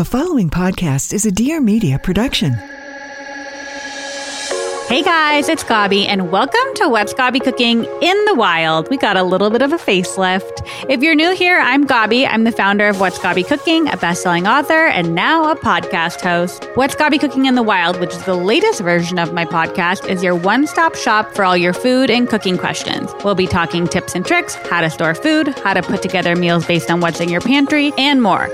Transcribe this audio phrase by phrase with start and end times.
[0.00, 2.54] The following podcast is a Dear Media production.
[4.88, 8.88] Hey guys, it's Gaby, and welcome to What's Gaby Cooking in the Wild.
[8.88, 10.66] We got a little bit of a facelift.
[10.88, 12.26] If you're new here, I'm Gaby.
[12.26, 16.66] I'm the founder of What's Gaby Cooking, a best-selling author, and now a podcast host.
[16.76, 20.22] What's Gaby Cooking in the Wild, which is the latest version of my podcast, is
[20.22, 23.12] your one-stop shop for all your food and cooking questions.
[23.22, 26.66] We'll be talking tips and tricks, how to store food, how to put together meals
[26.66, 28.48] based on what's in your pantry, and more.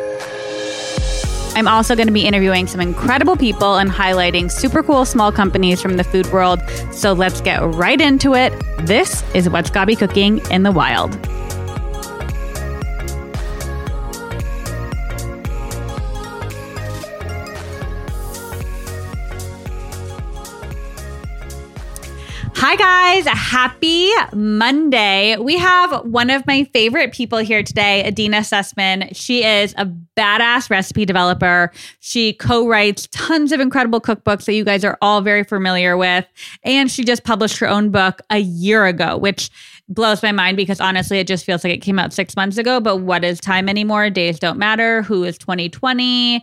[1.56, 5.80] I'm also going to be interviewing some incredible people and highlighting super cool small companies
[5.80, 6.60] from the food world.
[6.92, 8.52] So let's get right into it.
[8.80, 11.18] This is What's Gaby Cooking in the Wild.
[22.68, 23.28] Hi, guys.
[23.28, 25.36] Happy Monday.
[25.36, 29.14] We have one of my favorite people here today, Adeena Sussman.
[29.14, 31.70] She is a badass recipe developer.
[32.00, 36.26] She co writes tons of incredible cookbooks that you guys are all very familiar with.
[36.64, 39.48] And she just published her own book a year ago, which
[39.88, 42.80] blows my mind because honestly, it just feels like it came out six months ago.
[42.80, 44.10] But what is time anymore?
[44.10, 45.02] Days don't matter.
[45.02, 46.42] Who is 2020?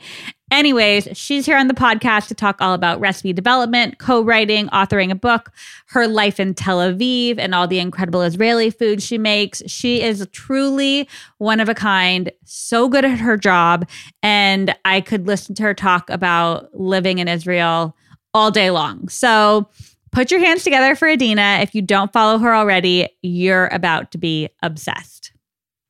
[0.52, 5.10] Anyways, she's here on the podcast to talk all about recipe development, co writing, authoring
[5.10, 5.52] a book,
[5.88, 9.64] her life in Tel Aviv, and all the incredible Israeli food she makes.
[9.66, 13.90] She is truly one of a kind, so good at her job.
[14.22, 17.98] And I could listen to her talk about living in Israel
[18.36, 19.10] all day long.
[19.10, 19.68] So,
[20.14, 21.62] put your hands together for Adeena.
[21.62, 25.34] If you don't follow her already, you're about to be obsessed.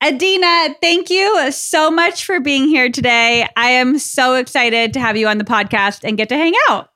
[0.02, 3.46] Adeena, thank you so much for being here today.
[3.56, 6.90] I am so excited to have you on the podcast and get to hang out.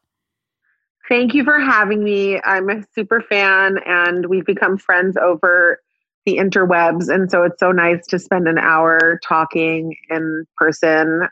[1.09, 2.39] Thank you for having me.
[2.45, 5.81] I'm a super fan, and we've become friends over
[6.27, 7.09] the interwebs.
[7.09, 11.27] And so it's so nice to spend an hour talking in person.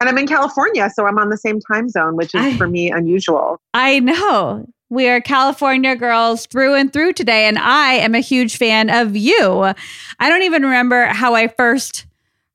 [0.00, 2.68] And I'm in California, so I'm on the same time zone, which is I, for
[2.68, 3.58] me unusual.
[3.72, 4.66] I know.
[4.92, 9.16] We are California girls through and through today, and I am a huge fan of
[9.16, 9.72] you.
[10.20, 12.04] I don't even remember how I first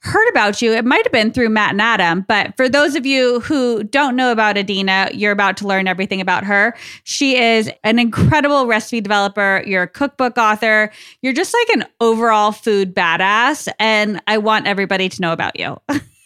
[0.01, 0.72] heard about you.
[0.72, 4.16] It might have been through Matt and Adam, but for those of you who don't
[4.16, 6.75] know about Adeena, you're about to learn everything about her.
[7.06, 9.63] She is an incredible recipe developer.
[9.66, 10.91] You're a cookbook author.
[11.23, 15.81] You're just like an overall food badass, and I want everybody to know about you.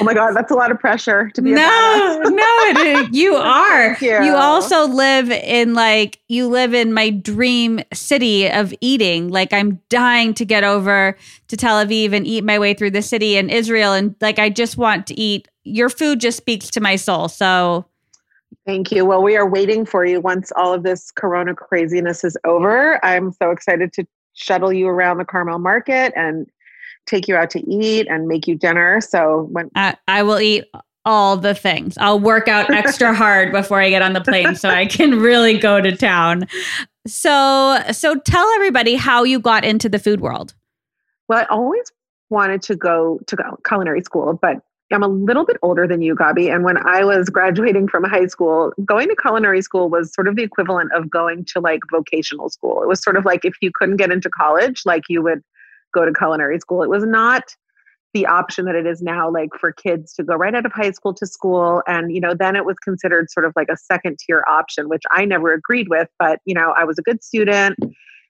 [0.00, 1.52] oh my god, that's a lot of pressure to be.
[1.52, 3.96] No, no, you are.
[4.00, 4.24] You.
[4.24, 4.34] you.
[4.34, 9.28] also live in like you live in my dream city of eating.
[9.28, 11.16] Like I'm dying to get over
[11.48, 14.50] to Tel Aviv and eat my way through the city in Israel, and like I
[14.50, 15.48] just want to eat.
[15.64, 17.28] Your food just speaks to my soul.
[17.28, 17.86] So.
[18.64, 19.04] Thank you.
[19.04, 23.04] Well, we are waiting for you once all of this corona craziness is over.
[23.04, 26.48] I'm so excited to shuttle you around the Carmel market and
[27.06, 29.00] take you out to eat and make you dinner.
[29.00, 30.64] So when I, I will eat
[31.06, 31.96] all the things.
[31.98, 35.56] I'll work out extra hard before I get on the plane so I can really
[35.56, 36.48] go to town.
[37.06, 40.54] So so tell everybody how you got into the food world.
[41.28, 41.92] Well, I always
[42.28, 44.56] wanted to go to culinary school, but
[44.92, 46.48] I'm a little bit older than you, Gaby.
[46.48, 50.36] And when I was graduating from high school, going to culinary school was sort of
[50.36, 52.82] the equivalent of going to like vocational school.
[52.82, 55.42] It was sort of like if you couldn't get into college, like you would
[55.96, 56.82] go to culinary school.
[56.82, 57.44] It was not
[58.14, 60.90] the option that it is now like for kids to go right out of high
[60.90, 61.82] school to school.
[61.86, 65.02] And you know then it was considered sort of like a second tier option which
[65.10, 67.78] I never agreed with but you know I was a good student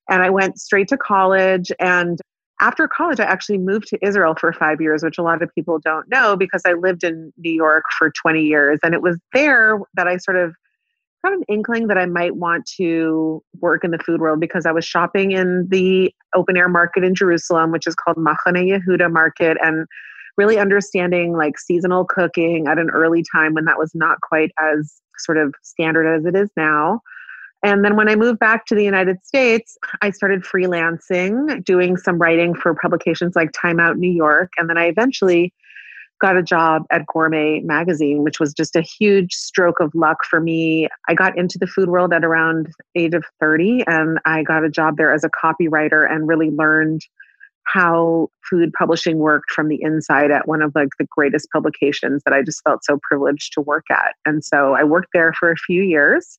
[0.09, 1.71] and I went straight to college.
[1.79, 2.21] And
[2.61, 5.79] after college I actually moved to Israel for 5 years which a lot of people
[5.79, 8.81] don't know because I lived in New York for 20 years.
[8.83, 10.55] And it was there that I sort of
[11.27, 14.73] got an inkling that I might want to work in the food world because I
[14.73, 19.57] was shopping in the open air market in Jerusalem, which is called Machane Yehuda Market,
[19.61, 19.87] and
[20.37, 25.01] really understanding like seasonal cooking at an early time when that was not quite as
[25.19, 27.01] sort of standard as it is now.
[27.63, 32.19] And then when I moved back to the United States, I started freelancing, doing some
[32.19, 34.53] writing for publications like Time Out New York.
[34.59, 35.53] And then I eventually
[36.21, 40.41] got a job at Gourmet Magazine, which was just a huge stroke of luck for
[40.41, 40.89] me.
[41.09, 44.71] I got into the food world at around age of 30 and I got a
[44.71, 47.03] job there as a copywriter and really learned
[47.65, 52.33] how food publishing worked from the inside at one of like the greatest publications that
[52.33, 54.15] I just felt so privileged to work at.
[54.25, 56.39] And so I worked there for a few years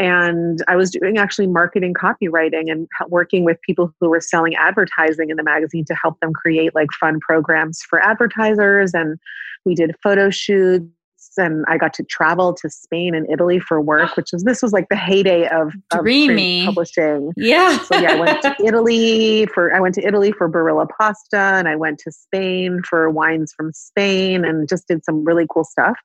[0.00, 5.28] and I was doing actually marketing copywriting and working with people who were selling advertising
[5.28, 8.94] in the magazine to help them create like fun programs for advertisers.
[8.94, 9.18] And
[9.66, 10.88] we did photo shoots
[11.36, 14.14] and I got to travel to Spain and Italy for work, oh.
[14.14, 16.64] which was this was like the heyday of, of Dreamy.
[16.64, 17.34] publishing.
[17.36, 17.78] Yeah.
[17.80, 21.68] So yeah, I went to Italy for I went to Italy for Barilla pasta and
[21.68, 25.98] I went to Spain for wines from Spain and just did some really cool stuff.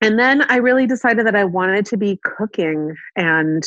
[0.00, 3.64] And then I really decided that I wanted to be cooking and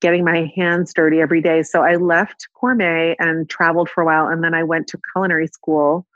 [0.00, 1.62] getting my hands dirty every day.
[1.62, 4.28] So I left Gourmet and traveled for a while.
[4.28, 6.06] And then I went to culinary school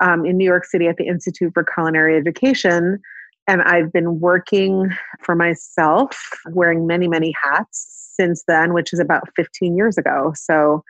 [0.00, 3.00] um, in New York City at the Institute for Culinary Education.
[3.46, 6.16] And I've been working for myself,
[6.50, 10.32] wearing many, many hats since then, which is about 15 years ago.
[10.36, 10.82] So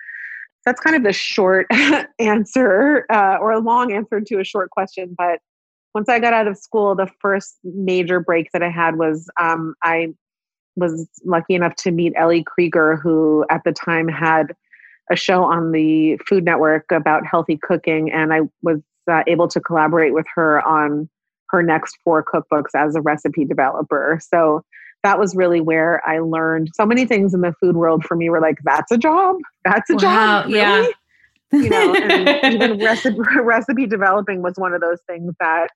[0.64, 1.66] that's kind of the short
[2.18, 5.14] answer uh, or a long answer to a short question.
[5.16, 5.40] But
[5.94, 9.74] once I got out of school, the first major break that I had was um,
[9.82, 10.08] I
[10.76, 14.54] was lucky enough to meet Ellie Krieger, who at the time had
[15.10, 18.80] a show on the Food Network about healthy cooking, and I was
[19.10, 21.08] uh, able to collaborate with her on
[21.50, 24.18] her next four cookbooks as a recipe developer.
[24.20, 24.62] So
[25.04, 28.04] that was really where I learned so many things in the food world.
[28.04, 29.36] For me, were like, "That's a job.
[29.64, 30.56] That's a Wow, job." Really?
[30.56, 30.86] yeah.
[31.52, 35.68] you know, and even recipe recipe developing was one of those things that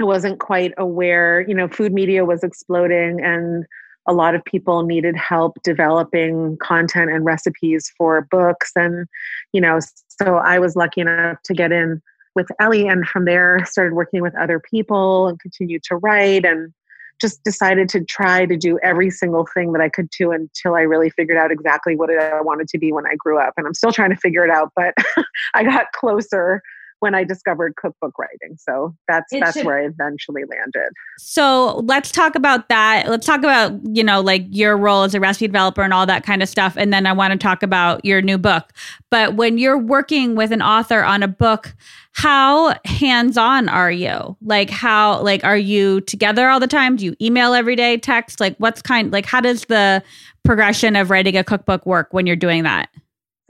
[0.00, 1.44] I wasn't quite aware.
[1.48, 3.66] You know, food media was exploding, and
[4.06, 8.72] a lot of people needed help developing content and recipes for books.
[8.76, 9.06] And
[9.52, 12.00] you know, so I was lucky enough to get in
[12.34, 16.72] with Ellie, and from there started working with other people and continued to write and
[17.20, 20.82] just decided to try to do every single thing that I could do until I
[20.82, 23.54] really figured out exactly what I wanted to be when I grew up.
[23.56, 24.94] And I'm still trying to figure it out, but
[25.54, 26.62] I got closer
[27.00, 28.56] when I discovered cookbook writing.
[28.58, 30.90] So that's It that's should- where I eventually landed.
[31.18, 33.08] So let's talk about that.
[33.08, 36.24] Let's talk about, you know, like your role as a recipe developer and all that
[36.24, 36.74] kind of stuff.
[36.76, 38.72] And then I want to talk about your new book.
[39.10, 41.74] But when you're working with an author on a book,
[42.12, 44.36] how hands on are you?
[44.42, 46.96] Like, how, like, are you together all the time?
[46.96, 48.40] Do you email every day, text?
[48.40, 50.02] Like, what's kind, like, how does the
[50.44, 52.88] progression of writing a cookbook work when you're doing that?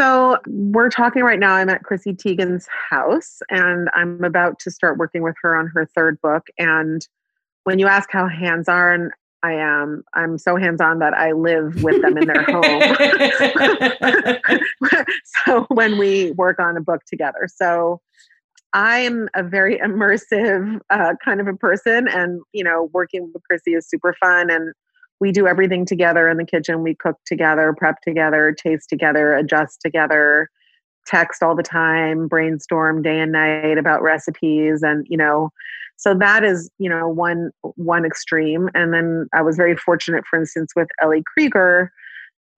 [0.01, 1.55] So we're talking right now.
[1.55, 5.87] I'm at Chrissy Teigen's house and I'm about to start working with her on her
[5.87, 6.47] third book.
[6.57, 7.07] And
[7.65, 9.11] when you ask how hands on
[9.43, 12.65] I am, I'm so hands on that I live with them in their home.
[15.47, 17.49] so when we work on a book together.
[17.53, 18.01] So
[18.73, 23.75] I'm a very immersive uh, kind of a person, and you know, working with Chrissy
[23.75, 24.75] is super fun, and
[25.21, 26.83] we do everything together in the kitchen.
[26.83, 30.49] We cook together, prep together, taste together, adjust together,
[31.07, 35.51] text all the time, brainstorm day and night about recipes, and you know,
[35.97, 38.69] so that is you know one one extreme.
[38.75, 41.93] And then I was very fortunate, for instance, with Ellie Krieger.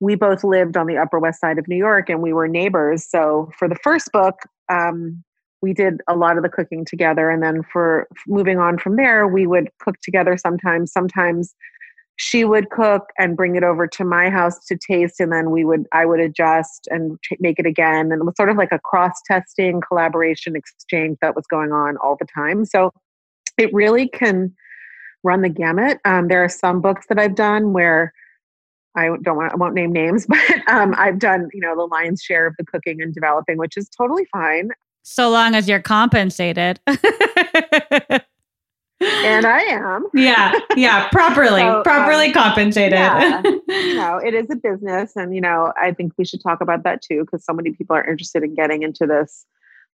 [0.00, 3.06] We both lived on the Upper West Side of New York, and we were neighbors.
[3.08, 4.36] So for the first book.
[4.68, 5.24] Um,
[5.62, 9.28] we did a lot of the cooking together and then for moving on from there
[9.28, 11.54] we would cook together sometimes sometimes
[12.22, 15.64] she would cook and bring it over to my house to taste and then we
[15.64, 18.72] would i would adjust and ch- make it again and it was sort of like
[18.72, 22.92] a cross testing collaboration exchange that was going on all the time so
[23.56, 24.54] it really can
[25.24, 28.12] run the gamut um, there are some books that i've done where
[28.96, 32.20] I don't want I won't name names, but um, I've done you know the lion's
[32.20, 34.70] share of the cooking and developing, which is totally fine.
[35.04, 36.80] So long as you're compensated.
[39.00, 40.06] And I am.
[40.14, 42.92] yeah, yeah, properly, So, um, properly compensated.
[42.98, 43.42] yeah.
[43.68, 45.16] you know, it is a business.
[45.16, 47.96] And, you know, I think we should talk about that too, because so many people
[47.96, 49.46] are interested in getting into this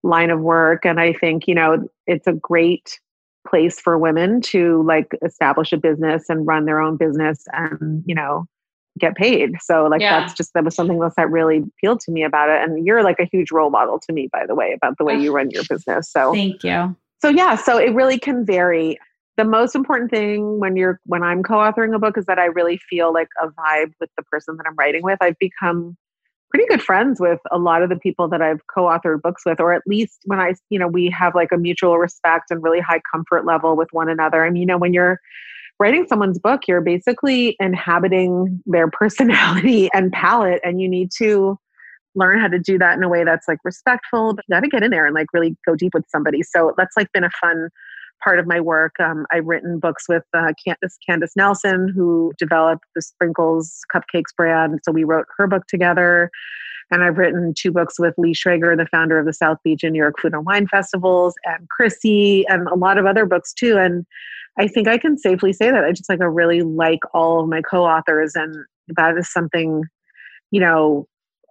[0.03, 0.85] line of work.
[0.85, 2.99] And I think, you know, it's a great
[3.49, 8.15] place for women to like establish a business and run their own business and, you
[8.15, 8.47] know,
[8.99, 9.55] get paid.
[9.61, 10.21] So like Yeah.
[10.21, 12.63] that's just that was something else that really appealed to me about it.
[12.63, 15.17] And you're like a huge role model to me, by the way, about the way
[15.17, 16.11] you run your business.
[16.11, 16.97] So Thank you.
[17.21, 18.99] So yeah so it really can vary.
[19.37, 22.79] The most important thing when you're when i'm co-authoring a book is that i really
[22.89, 25.19] feel like a vibe with the person that i'm writing with.
[25.21, 25.97] I've become
[26.51, 29.73] pretty good friends with a lot of the people that i've co-authored books with or
[29.73, 33.01] at least when i you know we have like a mutual respect and really high
[33.13, 34.45] comfort level with one another.
[34.45, 35.21] I mean you know when you're
[35.79, 41.59] writing someone's book you're basically inhabiting their personality and palette and you need to
[42.17, 44.69] learn how to do that in a way that's like respectful but you got to
[44.69, 46.43] get in there and like really go deep with somebody.
[46.43, 47.69] So that's like been a fun
[48.25, 48.95] part of my work.
[48.99, 54.81] Um, i've written books with uh, candace candace nelson who developed the sprinkles cupcakes brand.
[54.83, 56.31] So we wrote her book together.
[56.91, 59.93] And i've written two books with lee schrager the founder of the south beach and
[59.93, 63.77] new york food and wine festivals and chrissy and a lot of other books too.
[63.77, 64.07] And
[64.59, 67.49] i think i can safely say that i just like i really like all of
[67.49, 68.55] my co-authors and
[68.97, 69.83] that is something
[70.51, 71.07] you know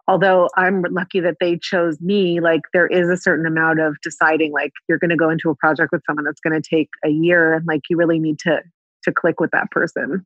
[0.08, 4.52] although I'm lucky that they chose me, like there is a certain amount of deciding
[4.52, 7.10] like you're going to go into a project with someone that's going to take a
[7.10, 8.62] year and like you really need to
[9.04, 10.26] to click with that person.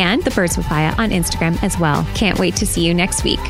[0.00, 2.06] and the Birds Papaya on Instagram as well.
[2.14, 3.40] Can't wait to see you next week.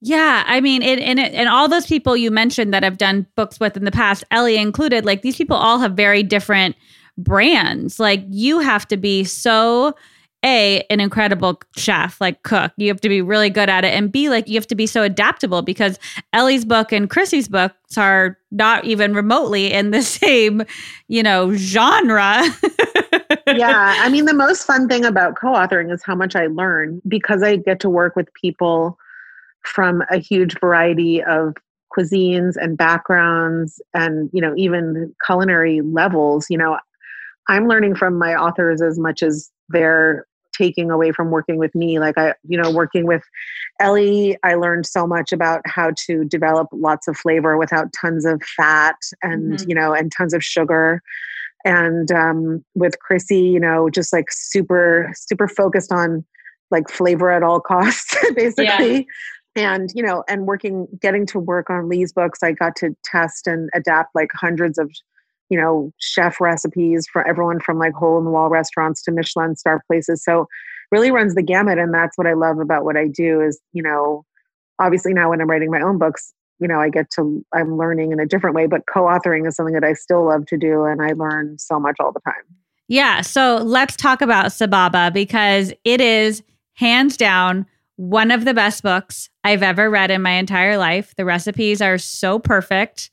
[0.00, 3.26] Yeah, I mean, it, and it, and all those people you mentioned that have done
[3.36, 6.74] books with in the past, Ellie included, like these people all have very different
[7.16, 8.00] brands.
[8.00, 9.94] Like you have to be so
[10.44, 14.10] a an incredible chef like cook you have to be really good at it and
[14.10, 15.98] b like you have to be so adaptable because
[16.32, 20.62] ellie's book and chrissy's books are not even remotely in the same
[21.08, 22.42] you know genre
[23.46, 27.42] yeah i mean the most fun thing about co-authoring is how much i learn because
[27.42, 28.98] i get to work with people
[29.62, 31.54] from a huge variety of
[31.96, 36.78] cuisines and backgrounds and you know even culinary levels you know.
[37.48, 41.98] I'm learning from my authors as much as they're taking away from working with me.
[41.98, 43.22] Like i you know working with
[43.80, 48.40] ellie i learned so much about how to develop lots of flavor without tons of
[48.56, 49.68] fat and mm-hmm.
[49.68, 51.02] you know and tons of sugar
[51.64, 56.24] and um, with chrissy you know just like super super focused on
[56.70, 59.06] like flavor at all costs basically
[59.56, 59.74] yeah.
[59.74, 63.46] and you know and working getting to work on lee's books i got to test
[63.46, 64.90] and adapt like hundreds of
[65.52, 69.54] you know, chef recipes for everyone from like hole in the wall restaurants to Michelin
[69.54, 70.24] star places.
[70.24, 70.48] So
[70.90, 71.78] really runs the gamut.
[71.78, 74.24] And that's what I love about what I do is, you know,
[74.78, 78.12] obviously now when I'm writing my own books, you know, I get to, I'm learning
[78.12, 80.84] in a different way, but co authoring is something that I still love to do.
[80.84, 82.34] And I learn so much all the time.
[82.88, 83.20] Yeah.
[83.20, 86.42] So let's talk about Sababa because it is
[86.74, 87.66] hands down
[87.96, 91.14] one of the best books I've ever read in my entire life.
[91.16, 93.10] The recipes are so perfect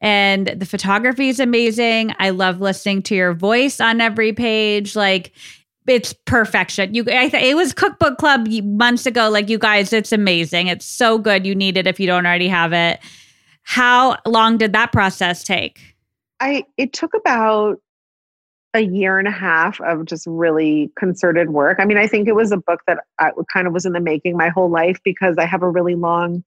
[0.00, 2.14] and the photography is amazing.
[2.18, 4.94] I love listening to your voice on every page.
[4.94, 5.32] Like
[5.88, 6.94] it's perfection.
[6.94, 9.28] You, I th- it was Cookbook Club months ago.
[9.28, 10.68] Like you guys, it's amazing.
[10.68, 11.46] It's so good.
[11.46, 13.00] You need it if you don't already have it.
[13.62, 15.80] How long did that process take?
[16.40, 17.80] I it took about
[18.74, 21.78] a year and a half of just really concerted work.
[21.80, 24.00] I mean, I think it was a book that I kind of was in the
[24.00, 26.44] making my whole life because I have a really long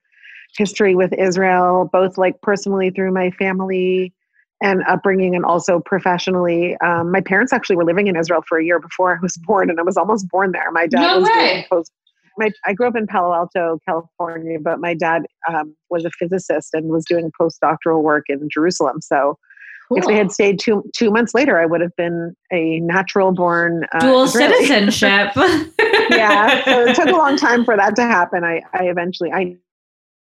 [0.58, 4.14] history with Israel, both like personally through my family
[4.62, 6.78] and upbringing and also professionally.
[6.78, 9.70] Um, my parents actually were living in Israel for a year before I was born,
[9.70, 10.72] and I was almost born there.
[10.72, 11.66] My dad no was way.
[11.70, 11.92] post.
[12.38, 16.74] My, I grew up in Palo Alto, California, but my dad um, was a physicist
[16.74, 19.02] and was doing postdoctoral work in Jerusalem.
[19.02, 19.38] So,
[19.90, 19.98] cool.
[19.98, 23.86] if they had stayed two two months later, I would have been a natural born
[23.92, 24.54] uh, dual Israeli.
[24.66, 25.32] citizenship.
[26.10, 28.46] yeah, so it took a long time for that to happen.
[28.46, 29.58] I, I eventually I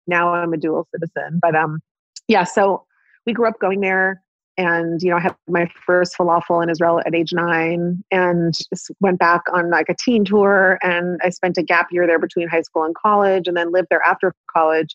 [0.06, 1.40] now I'm a dual citizen.
[1.42, 1.80] But um,
[2.26, 2.86] yeah, so
[3.26, 4.22] we grew up going there
[4.58, 8.54] and you know i had my first falafel in israel at age nine and
[9.00, 12.48] went back on like a teen tour and i spent a gap year there between
[12.48, 14.94] high school and college and then lived there after college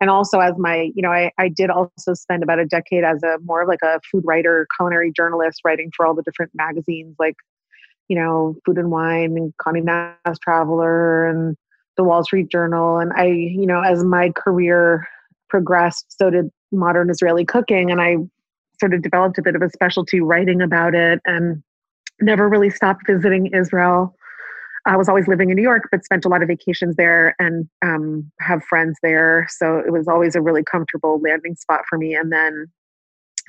[0.00, 3.22] and also as my you know i, I did also spend about a decade as
[3.22, 7.14] a more of like a food writer culinary journalist writing for all the different magazines
[7.20, 7.36] like
[8.08, 11.56] you know food and wine and Condé Nast Traveler and
[11.96, 12.98] the Wall Street Journal.
[12.98, 15.08] And I, you know, as my career
[15.48, 17.90] progressed, so did modern Israeli cooking.
[17.90, 18.16] And I
[18.80, 21.62] sort of developed a bit of a specialty writing about it and
[22.20, 24.14] never really stopped visiting Israel.
[24.86, 27.68] I was always living in New York, but spent a lot of vacations there and
[27.84, 29.48] um, have friends there.
[29.50, 32.14] So it was always a really comfortable landing spot for me.
[32.14, 32.66] And then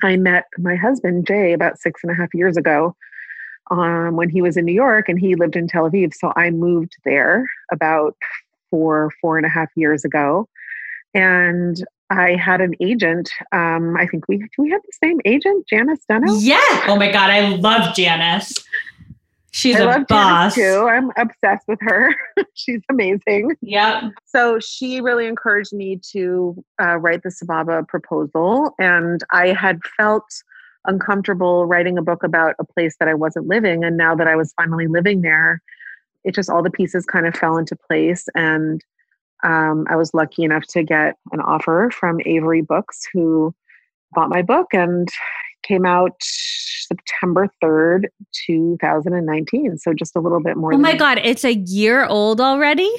[0.02, 2.96] I met my husband, Jay, about six and a half years ago
[3.70, 6.12] um, when he was in New York and he lived in Tel Aviv.
[6.14, 8.16] So I moved there about
[8.70, 10.48] four, four and a half years ago.
[11.14, 13.30] And I had an agent.
[13.52, 16.38] Um, I think we we had the same agent, Janis Donnaud.
[16.38, 16.84] Yeah.
[16.86, 18.52] Oh my God, I love Janis.
[19.50, 20.88] She's I a love boss Janis too.
[20.88, 22.14] I'm obsessed with her.
[22.54, 23.56] She's amazing.
[23.60, 24.10] Yeah.
[24.24, 30.24] So she really encouraged me to uh, write the Sababa proposal, and I had felt
[30.86, 33.84] uncomfortable writing a book about a place that I wasn't living.
[33.84, 35.62] And now that I was finally living there,
[36.24, 38.26] it just all the pieces kind of fell into place.
[38.34, 38.82] And
[39.42, 43.54] um, I was lucky enough to get an offer from Avery Books, who
[44.12, 45.08] bought my book and
[45.62, 48.06] came out September 3rd,
[48.46, 49.78] 2019.
[49.78, 50.74] So just a little bit more.
[50.74, 52.90] Oh my God, it's a year old already?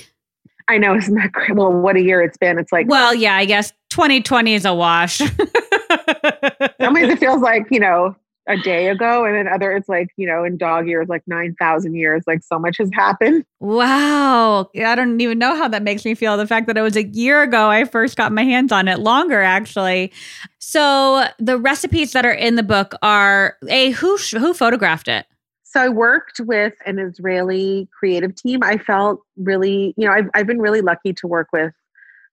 [0.67, 1.55] I know, isn't that great?
[1.55, 2.60] Well, what a year it's been.
[2.60, 5.17] It's like, Well, yeah, I guess 2020 is a wash.
[5.17, 8.15] some ways it feels like, you know,
[8.50, 9.24] a day ago.
[9.24, 12.58] And then other, it's like, you know, in dog years, like 9,000 years, like so
[12.58, 13.46] much has happened.
[13.60, 14.70] wow.
[14.75, 16.36] I don't even know how that makes me feel.
[16.36, 19.00] The fact that it was a year ago I first got my hands on it,
[19.00, 20.12] longer actually.
[20.58, 25.25] So the recipes that are in the book are a who sh- who photographed it?
[25.63, 28.63] So I worked with an Israeli creative team.
[28.63, 31.74] I felt really, you know, I've, I've been really lucky to work with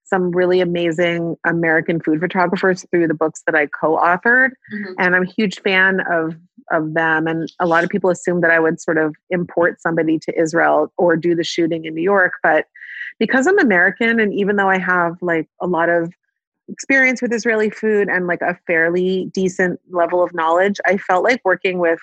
[0.06, 4.50] some really amazing American food photographers through the books that I co-authored,
[4.98, 6.34] and I'm a huge fan of
[6.72, 7.28] of them.
[7.28, 10.92] And a lot of people assume that I would sort of import somebody to Israel
[10.98, 12.66] or do the shooting in New York, but
[13.18, 16.12] because I'm American, and even though I have like a lot of
[16.68, 21.40] experience with Israeli food and like a fairly decent level of knowledge, I felt like
[21.44, 22.00] working with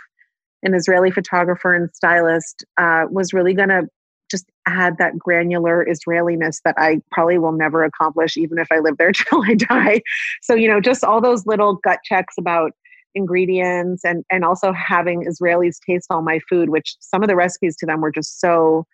[0.64, 3.88] an Israeli photographer and stylist uh, was really going to
[4.34, 8.98] just add that granular Israeliness that I probably will never accomplish, even if I live
[8.98, 10.02] there till I die.
[10.42, 12.72] So, you know, just all those little gut checks about
[13.16, 17.76] ingredients and and also having Israelis taste all my food, which some of the recipes
[17.78, 18.88] to them were just so,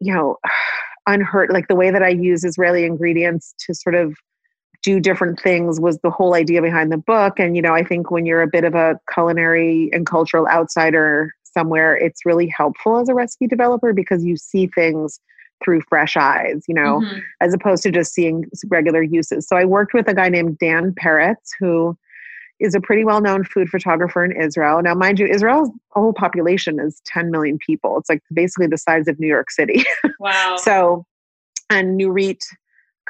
[0.00, 0.36] you know,
[1.06, 1.52] unhurt.
[1.52, 4.14] Like the way that I use Israeli ingredients to sort of
[4.82, 7.38] do different things was the whole idea behind the book.
[7.38, 11.34] And, you know, I think when you're a bit of a culinary and cultural outsider
[11.60, 15.20] somewhere, it's really helpful as a recipe developer because you see things
[15.62, 17.20] through fresh eyes, you know, Mhm.
[17.40, 19.46] as opposed to just seeing regular uses.
[19.46, 21.96] So I worked with a guy named Dan Peretz, who
[22.60, 24.80] is a pretty well known food photographer in Israel.
[24.82, 27.98] Now, mind you, Israel's whole population is 10 million people.
[27.98, 29.84] It's like basically the size of New York City.
[30.18, 30.56] Wow.
[30.58, 31.06] So,
[31.70, 32.42] and Nurit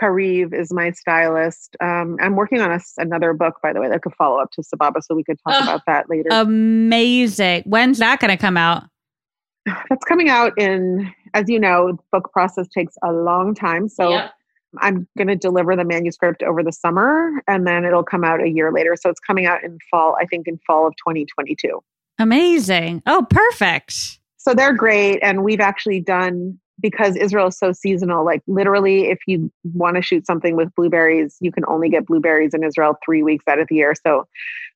[0.01, 1.77] Kariv is my stylist.
[1.81, 4.63] Um, I'm working on a another book, by the way, that could follow up to
[4.63, 5.63] Sababa, so we could talk Ugh.
[5.65, 6.29] about that later.
[6.33, 7.63] Amazing.
[7.67, 8.85] When's that going to come out?
[9.67, 13.89] That's coming out in, as you know, book process takes a long time.
[13.89, 14.33] So Yep.
[14.81, 18.49] I'm going to deliver the manuscript over the summer, and then it'll come out a
[18.49, 18.95] year later.
[19.01, 21.81] So it's coming out in fall, I think, in fall of 2022.
[22.21, 23.03] Amazing.
[23.07, 24.21] Oh, perfect.
[24.37, 29.19] so they're great and we've actually done because israel is so seasonal like literally if
[29.27, 33.23] you want to shoot something with blueberries you can only get blueberries in israel three
[33.23, 34.27] weeks out of the year so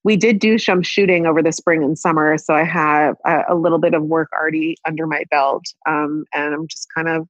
[0.03, 3.55] we did do some shooting over the spring and summer so i have a, a
[3.55, 7.27] little bit of work already under my belt um, and i'm just kind of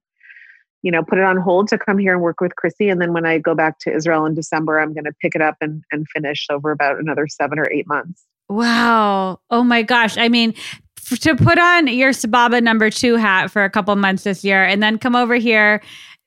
[0.81, 3.13] you know put it on hold to come here and work with chrissy and then
[3.13, 5.83] when i go back to israel in december i'm going to pick it up and,
[5.91, 9.39] and finish over about another seven or eight months Wow.
[9.49, 10.17] Oh my gosh.
[10.17, 10.53] I mean,
[11.11, 14.63] f- to put on your Sababa number two hat for a couple months this year
[14.63, 15.81] and then come over here,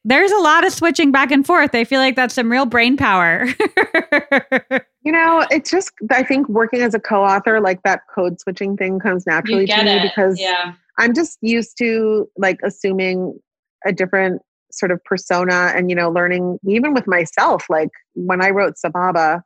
[0.04, 1.74] there's a lot of switching back and forth.
[1.74, 3.46] I feel like that's some real brain power.
[5.08, 8.98] You know, it's just I think working as a co-author, like that code switching thing
[8.98, 10.74] comes naturally to me because yeah.
[10.98, 13.40] I'm just used to like assuming
[13.86, 17.64] a different sort of persona and you know, learning even with myself.
[17.70, 19.40] Like when I wrote Sababa,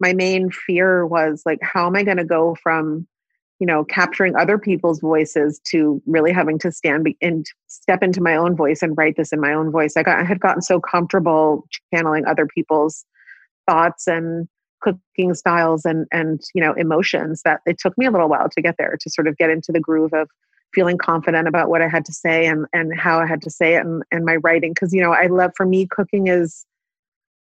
[0.00, 3.06] my main fear was like, how am I gonna go from
[3.62, 8.20] you know, capturing other people's voices to really having to stand be- and step into
[8.20, 9.96] my own voice and write this in my own voice.
[9.96, 13.04] I got I had gotten so comfortable channeling other people's
[13.70, 14.48] thoughts and
[14.80, 18.60] cooking styles and and you know emotions that it took me a little while to
[18.60, 20.28] get there to sort of get into the groove of
[20.74, 23.76] feeling confident about what I had to say and and how I had to say
[23.76, 26.66] it and, and my writing because you know I love for me cooking is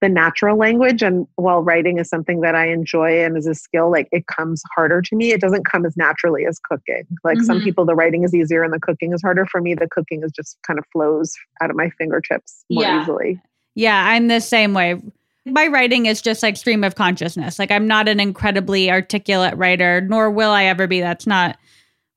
[0.00, 3.90] the natural language and while writing is something that I enjoy and is a skill
[3.90, 7.60] like it comes harder to me it doesn't come as naturally as cooking like some
[7.60, 7.64] Mhm.
[7.64, 10.32] people the writing is easier and the cooking is harder for me the cooking is
[10.32, 13.00] just kind of flows out of my fingertips more Yeah.
[13.02, 13.40] easily
[13.76, 15.00] Yeah, I'm the same way.
[15.46, 17.58] My writing is just like stream of consciousness.
[17.58, 21.00] Like I'm not an incredibly articulate writer, nor will I ever be.
[21.00, 21.56] That's not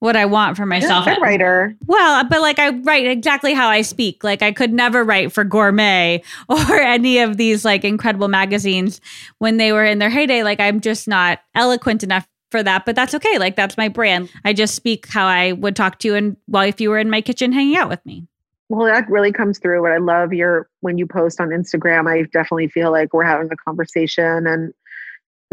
[0.03, 1.05] what I want for myself.
[1.05, 4.21] You're a good writer Well, but like I write exactly how I speak.
[4.21, 8.99] Like I could never write for Gourmet or any of these like incredible magazines
[9.37, 10.43] when they were in their heyday.
[10.43, 13.37] Like I'm just not eloquent enough for that, but that's okay.
[13.37, 14.29] Like that's my brand.
[14.43, 17.09] I just speak how I would talk to you and well if you were in
[17.09, 18.27] my kitchen hanging out with me.
[18.67, 19.83] Well, that really comes through.
[19.83, 23.49] What I love your when you post on Instagram, I definitely feel like we're having
[23.49, 24.73] a conversation and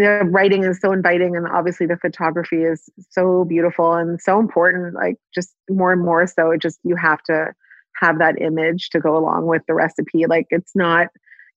[0.01, 4.95] the writing is so inviting and obviously the photography is so beautiful and so important.
[4.95, 7.53] Like just more and more so it just you have to
[8.01, 10.27] have that image to go along with the recipe.
[10.27, 11.09] Like it's not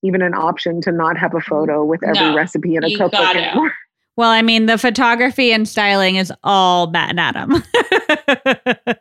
[0.02, 2.98] even an option to not have a photo with every No, recipe in a you
[2.98, 3.38] cookbook gotta.
[3.48, 3.72] anymore.
[4.16, 7.64] Well, I mean, the photography and styling is all Matt and Adam.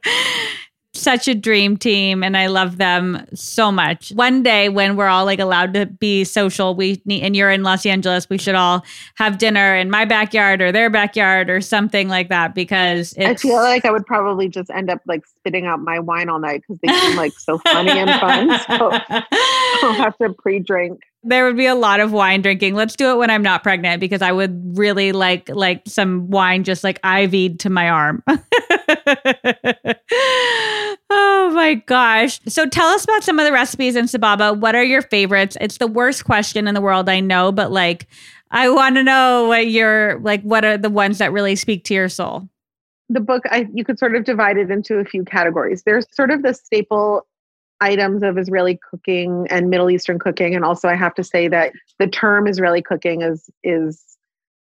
[1.04, 4.12] such a dream team and I love them so much.
[4.12, 7.64] One day when we're all like allowed to be social, we need, and you're in
[7.64, 8.84] Los Angeles, we should all
[9.16, 13.56] have dinner in my backyard or their backyard or something like that because I feel
[13.56, 16.80] like I would probably just end up like spitting out my wine all night because
[16.82, 18.60] they seem like so funny and fun.
[18.74, 22.76] So I'll have to pre-drink there would be a lot of wine drinking.
[22.76, 26.64] Let's do it when I'm not pregnant because I would really like like some wine
[26.64, 28.22] just like IV'd to my arm.
[31.10, 32.42] oh my gosh.
[32.48, 34.58] So tell us about some of the recipes in Sababa.
[34.58, 35.56] What are your favorites?
[35.62, 38.08] It's the worst question in the world, I know, but like
[38.52, 41.94] I want to know what your like what are the ones that really speak to
[41.94, 42.50] your soul?
[43.10, 45.84] The book I you could sort of divide it into a few categories.
[45.84, 47.26] There's sort of the staple
[47.82, 50.56] items of Israeli cooking and Middle Eastern cooking.
[50.56, 54.04] And also I have to say that the term Israeli cooking is is,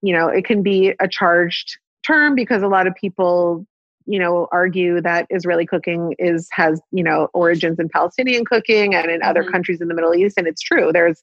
[0.02, 3.66] you know, it can be a charged term because a lot of people,
[4.06, 9.10] you know, argue that Israeli cooking is has, you know, origins in Palestinian cooking and
[9.10, 9.28] in mm-hmm.
[9.28, 10.36] other countries in the Middle East.
[10.36, 10.92] And it's true.
[10.92, 11.22] There's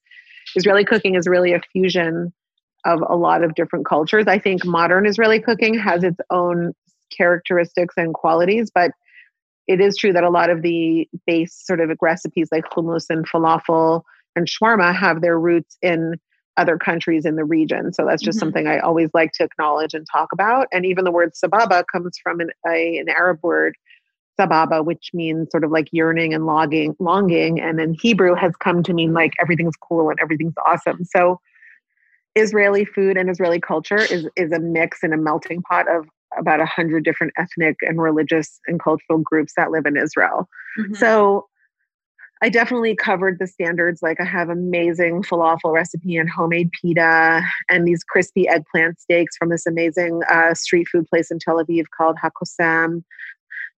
[0.55, 2.33] Israeli cooking is really a fusion
[2.85, 4.27] of a lot of different cultures.
[4.27, 6.73] I think modern Israeli cooking has its own
[7.15, 8.91] characteristics and qualities, but
[9.67, 13.27] it is true that a lot of the base sort of recipes like hummus and
[13.29, 14.03] falafel
[14.35, 16.19] and shawarma have their roots in
[16.57, 17.93] other countries in the region.
[17.93, 18.45] So that's just mm-hmm.
[18.45, 20.67] something I always like to acknowledge and talk about.
[20.71, 23.75] And even the word sababa comes from an, a, an Arab word,
[24.39, 27.59] sababa, which means sort of like yearning and longing, longing.
[27.59, 31.03] And in Hebrew has come to mean like everything's cool and everything's awesome.
[31.05, 31.39] So
[32.35, 36.59] Israeli food and Israeli culture is is a mix and a melting pot of about
[36.59, 40.47] a hundred different ethnic and religious and cultural groups that live in Israel.
[40.79, 40.95] Mm-hmm.
[40.95, 41.47] So
[42.43, 44.01] I definitely covered the standards.
[44.01, 49.47] Like I have amazing falafel recipe and homemade pita and these crispy eggplant steaks from
[49.47, 53.03] this amazing uh, street food place in Tel Aviv called Hakosam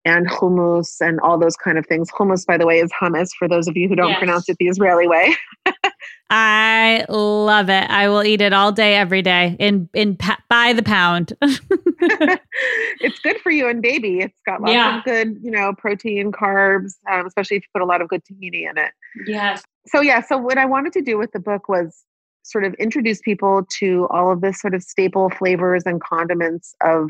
[0.05, 2.09] and hummus and all those kind of things.
[2.11, 4.19] Hummus, by the way, is hummus for those of you who don't yes.
[4.19, 5.35] pronounce it the Israeli way.
[6.29, 7.89] I love it.
[7.89, 10.17] I will eat it all day, every day, in in
[10.49, 11.33] by the pound.
[11.41, 14.19] it's good for you and baby.
[14.19, 14.97] It's got lots yeah.
[14.97, 18.23] of good, you know, protein, carbs, um, especially if you put a lot of good
[18.23, 18.91] tahini in it.
[19.27, 19.63] Yes.
[19.87, 20.21] So yeah.
[20.21, 22.03] So what I wanted to do with the book was
[22.43, 27.09] sort of introduce people to all of this sort of staple flavors and condiments of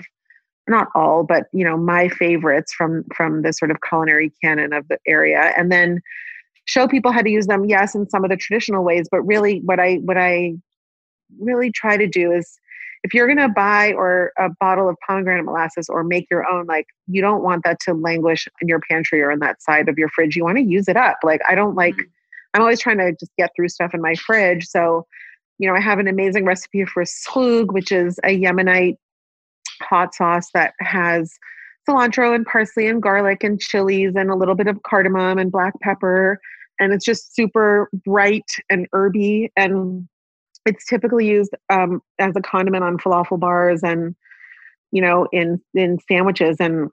[0.68, 4.88] not all but you know my favorites from from the sort of culinary canon of
[4.88, 6.02] the area and then
[6.66, 9.60] show people how to use them yes in some of the traditional ways but really
[9.66, 10.54] what i what i
[11.40, 12.60] really try to do is
[13.04, 16.66] if you're going to buy or a bottle of pomegranate molasses or make your own
[16.66, 19.98] like you don't want that to languish in your pantry or in that side of
[19.98, 20.38] your fridge.
[20.38, 21.18] You want to use it up.
[21.24, 22.54] Like i don't like mm-hmm.
[22.54, 24.66] i'm always trying to just get through stuff in my fridge.
[24.68, 25.06] So
[25.60, 28.98] you know i have an amazing recipe for schug which is a yemenite
[29.82, 31.34] hot sauce that has
[31.88, 35.74] cilantro and parsley and garlic and chilies and a little bit of cardamom and black
[35.82, 36.40] pepper.
[36.80, 39.52] And it's just super bright and herby.
[39.56, 40.08] And
[40.66, 44.16] it's typically used um, as a condiment on falafel bars and,
[44.92, 46.58] you know, in, in sandwiches.
[46.60, 46.90] And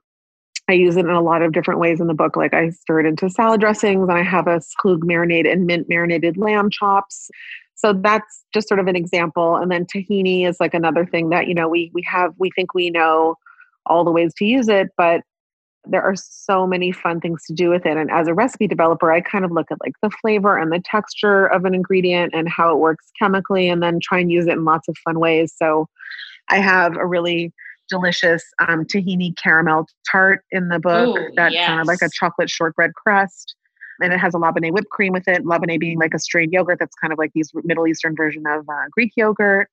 [0.69, 2.35] I use it in a lot of different ways in the book.
[2.35, 5.87] Like I stir it into salad dressings and I have a schug marinade and mint
[5.89, 7.29] marinated lamb chops
[7.81, 11.47] so that's just sort of an example and then tahini is like another thing that
[11.47, 13.35] you know we we have we think we know
[13.91, 15.21] all the ways to use it but
[15.85, 19.11] there are so many fun things to do with it and as a recipe developer
[19.11, 22.47] i kind of look at like the flavor and the texture of an ingredient and
[22.47, 25.53] how it works chemically and then try and use it in lots of fun ways
[25.55, 25.87] so
[26.49, 27.51] i have a really
[27.89, 31.67] delicious um, tahini caramel tart in the book Ooh, that's yes.
[31.67, 33.55] kind of like a chocolate shortbread crust
[34.01, 35.43] and it has a labneh whipped cream with it.
[35.45, 38.67] Labneh being like a strained yogurt that's kind of like these Middle Eastern version of
[38.67, 39.69] uh, Greek yogurt.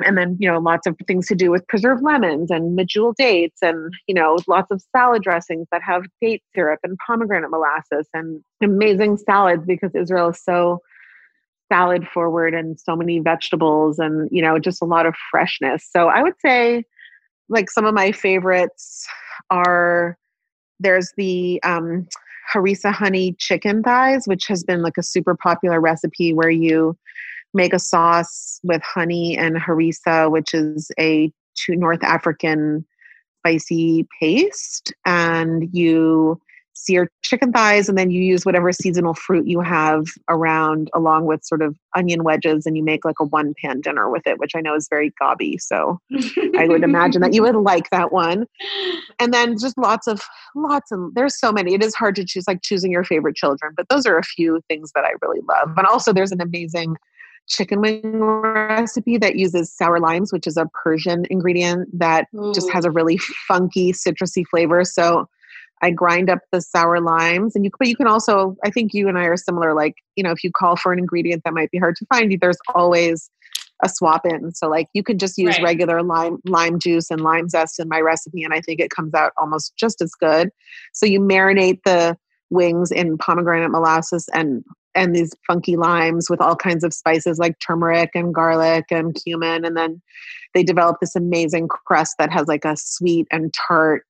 [0.00, 3.62] And then, you know, lots of things to do with preserved lemons and medjool dates
[3.62, 8.42] and, you know, lots of salad dressings that have date syrup and pomegranate molasses and
[8.62, 10.80] amazing salads because Israel is so
[11.72, 15.88] salad forward and so many vegetables and, you know, just a lot of freshness.
[15.90, 16.84] So I would say
[17.48, 19.06] like some of my favorites
[19.50, 20.16] are
[20.80, 22.06] there's the um,
[22.52, 26.96] harissa honey chicken thighs, which has been like a super popular recipe where you
[27.54, 31.32] make a sauce with honey and harissa, which is a
[31.68, 32.84] North African
[33.40, 36.40] spicy paste, and you
[36.74, 41.44] sear chicken thighs and then you use whatever seasonal fruit you have around along with
[41.44, 44.56] sort of onion wedges and you make like a one pan dinner with it which
[44.56, 46.00] i know is very Gaby so
[46.58, 48.46] i would imagine that you would like that one.
[49.20, 50.22] And then just lots of
[50.56, 51.74] lots of there's so many.
[51.74, 54.60] It is hard to choose like choosing your favorite children but those are a few
[54.68, 55.72] things that i really love.
[55.76, 56.96] And also there's an amazing
[57.46, 62.52] chicken wing recipe that uses sour limes which is a persian ingredient that Ooh.
[62.54, 65.28] just has a really funky citrusy flavor so
[65.82, 69.06] I grind up the sour limes, and you but you can also I think you
[69.08, 69.74] and I are similar.
[69.74, 72.34] Like you know, if you call for an ingredient that might be hard to find,
[72.40, 73.30] there's always
[73.82, 74.52] a swap in.
[74.52, 75.62] So like you could just use Right.
[75.62, 79.12] regular lime lime juice and lime zest in my recipe, and I think it comes
[79.14, 80.50] out almost just as good.
[80.94, 82.16] So you marinate the
[82.50, 87.58] wings in pomegranate molasses and and these funky limes with all kinds of spices like
[87.58, 90.00] turmeric and garlic and cumin, and then
[90.54, 94.04] they develop this amazing crust that has like a sweet and tart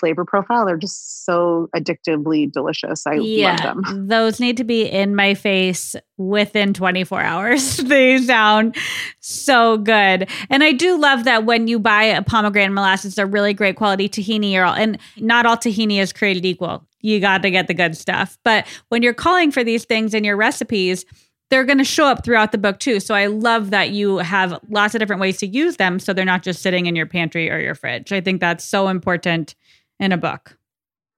[0.00, 0.66] flavor profile.
[0.66, 3.06] They're just so addictively delicious.
[3.06, 4.08] I love them.
[4.08, 7.76] Those need to be in my face within 24 hours.
[7.84, 8.76] they sound
[9.20, 10.28] so good.
[10.48, 14.08] And I do love that when you buy a pomegranate molasses, they're really great quality
[14.08, 16.86] tahini or all, and not all tahini is created equal.
[17.00, 18.38] You got to get the good stuff.
[18.44, 21.04] But when you're calling for these things in your recipes,
[21.50, 23.00] they're going to show up throughout the book too.
[23.00, 26.24] So I love that you have lots of different ways to use them so they're
[26.24, 28.12] not just sitting in your pantry or your fridge.
[28.12, 29.54] I think that's so important
[29.98, 30.56] in a book.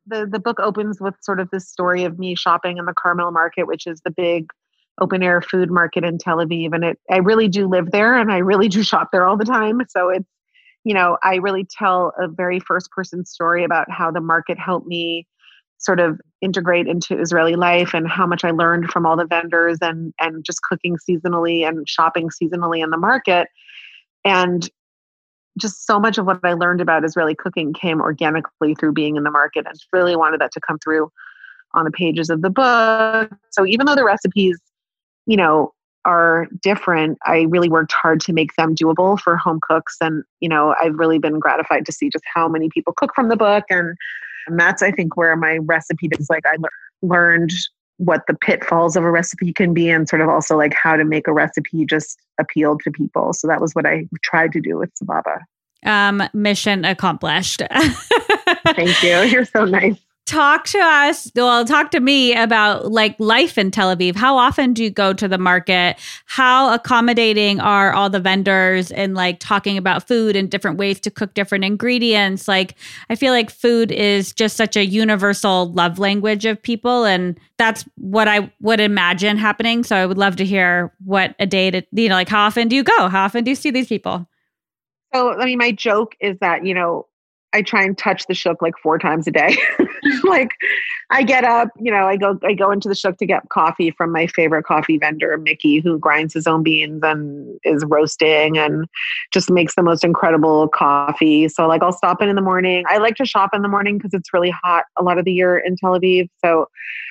[0.06, 3.30] the the book opens with sort of this story of me shopping in the Carmel
[3.30, 4.50] Market, which is the big
[5.00, 8.32] open air food market in Tel Aviv, and it I really do live there, and
[8.32, 9.80] I really do shop there all the time.
[9.88, 10.28] So it's
[10.84, 14.86] you know I really tell a very first person story about how the market helped
[14.86, 15.26] me
[15.82, 19.78] sort of integrate into Israeli life and how much I learned from all the vendors
[19.82, 23.48] and and just cooking seasonally and shopping seasonally in the market
[24.24, 24.68] and
[25.58, 29.22] just so much of what I learned about Israeli cooking came organically through being in
[29.24, 31.10] the market and really wanted that to come through
[31.74, 33.30] on the pages of the book.
[33.50, 34.58] So even though the recipes,
[35.26, 35.72] you know,
[36.04, 39.96] are different, I really worked hard to make them doable for home cooks.
[40.00, 43.28] And, you know, I've really been gratified to see just how many people cook from
[43.28, 43.64] the book.
[43.70, 43.96] And,
[44.46, 46.70] and that's, I think, where my recipe is like I lear-
[47.02, 47.52] learned
[47.98, 51.04] what the pitfalls of a recipe can be and sort of also like how to
[51.04, 53.32] make a recipe just appeal to people.
[53.32, 55.38] So that was what I tried to do with Sababa.
[55.84, 57.62] Um, mission accomplished.
[57.70, 59.20] Thank you.
[59.22, 59.96] You're so nice.
[60.24, 64.14] Talk to us well talk to me about like life in tel aviv.
[64.14, 65.96] How often do you go to the market?
[66.26, 71.11] How accommodating are all the vendors and like talking about food and different ways to
[71.11, 72.46] cook different ingredients?
[72.46, 72.76] Like
[73.11, 77.85] i feel like food is just such a universal love language of people and that's
[77.96, 79.82] what i would imagine happening.
[79.82, 82.68] So i would love to hear what a day to you know like how often
[82.68, 83.08] do you go?
[83.08, 84.28] How often do you see these people?
[85.14, 87.06] So, I mean, my joke is that, you know,
[87.54, 89.56] I try and touch the shuk like four times a day.
[90.24, 90.52] like
[91.10, 93.90] I get up, you know, I go I go into the shuk to get coffee
[93.90, 98.86] from my favorite coffee vendor, Mickey, who grinds his own beans and is roasting and
[99.32, 101.48] just makes the most incredible coffee.
[101.48, 102.84] So like I'll stop in in the morning.
[102.88, 105.32] I like to shop in the morning because it's really hot a lot of the
[105.32, 106.28] year in Tel Aviv.
[106.44, 106.68] So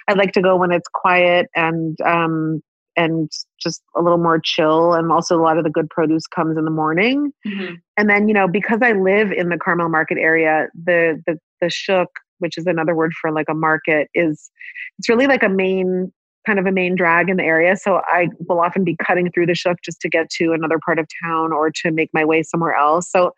[0.08, 2.62] I like to go when it's quiet and um
[2.96, 6.58] and just a little more chill and also a lot of the good produce comes
[6.58, 7.32] in the morning.
[7.48, 7.76] Mm-hmm.
[7.98, 11.70] And then you know because i live in the carmel market area the the the
[11.70, 12.08] shuk
[12.40, 14.50] which is another word for like a market is
[14.98, 16.12] it's really like a main
[16.46, 17.76] kind of a main drag in the area.
[17.76, 21.00] So i will often be cutting through the shuk just to get to another part
[21.00, 23.10] of town or to make my way somewhere else.
[23.10, 23.34] So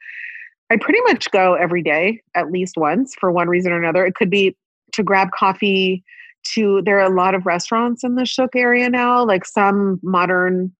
[0.69, 4.05] i pretty much go every day at least once for one reason or another.
[4.05, 4.55] It could be
[4.93, 6.03] to grab coffee
[6.43, 10.71] to there are a lot of restaurants in the shuk area now like some modern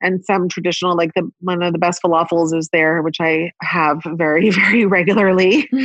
[0.00, 4.00] and some traditional like the one of the best falafels is there which i have
[4.14, 5.68] very very regularly.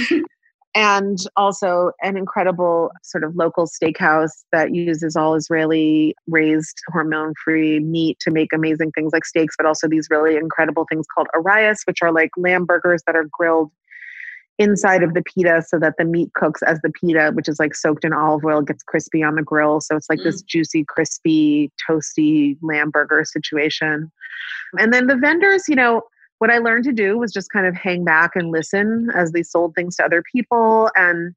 [0.76, 7.80] And also an incredible sort of local steakhouse that uses all israeli raised hormone free
[7.80, 11.82] meat to make amazing things like steaks but also these really incredible things called arayes
[11.86, 13.70] which are like lamb burgers that are grilled
[14.60, 17.74] inside of the pita so that the meat cooks as the pita which is like
[17.74, 19.82] soaked in olive oil gets crispy on the grill.
[19.82, 20.46] So it's like this mm.
[20.46, 24.12] juicy crispy toasty lamb burger situation.
[24.78, 26.04] And then the vendors you know
[26.40, 29.44] what i learned to do was just kind of hang back and listen as they
[29.44, 31.34] sold things to other people and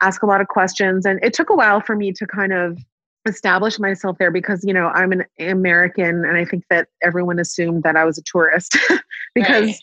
[0.00, 1.04] ask a lot of questions.
[1.04, 2.78] And it took a while for me to kind of
[3.26, 7.82] establish myself there because you know i'm an american and i think that everyone assumed
[7.82, 8.76] that i was a tourist
[9.34, 9.78] because Right.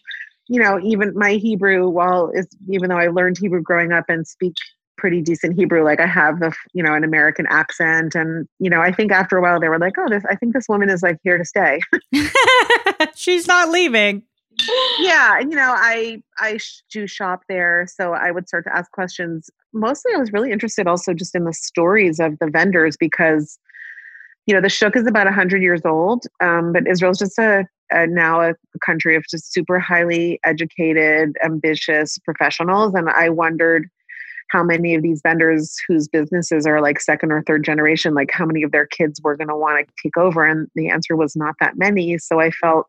[0.48, 4.28] You know even my hebrew while is even though i learned hebrew growing up and
[4.28, 4.54] speak
[4.98, 8.82] pretty decent hebrew like i have the you know an american accent and you know
[8.82, 11.04] i think after a while they were like oh this i think this woman is
[11.04, 11.80] like here to stay.
[13.16, 14.24] She's not leaving.
[15.00, 16.58] Yeah and you know i i
[16.92, 19.50] do shop there so i would start to ask questions.
[19.74, 23.60] Mostly i was really interested also just in the stories of the vendors because
[24.46, 28.08] you know the shuk is about 100 years old um, but israel's just a, a
[28.08, 28.54] now a
[28.86, 33.90] country of just super highly educated ambitious professionals and i wondered
[34.50, 38.46] how many of these vendors whose businesses are like second or third generation like how
[38.46, 41.36] many of their kids were going to want to take over and the answer was
[41.36, 42.18] not that many.
[42.18, 42.88] So i felt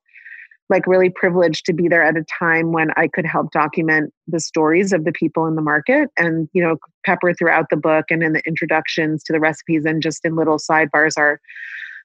[0.69, 4.41] like really privileged to be there at a time when I could help document the
[4.41, 8.23] stories of the people in the market and you know pepper throughout the book and
[8.23, 11.41] in the introductions to the recipes and just in little sidebars are